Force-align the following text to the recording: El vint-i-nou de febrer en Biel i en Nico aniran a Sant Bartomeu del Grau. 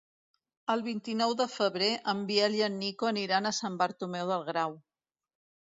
El 0.75 0.79
vint-i-nou 0.87 1.35
de 1.41 1.45
febrer 1.57 1.89
en 2.13 2.23
Biel 2.31 2.57
i 2.63 2.65
en 2.71 2.81
Nico 2.85 3.11
aniran 3.11 3.51
a 3.51 3.55
Sant 3.61 3.79
Bartomeu 3.83 4.33
del 4.33 4.49
Grau. 4.53 4.79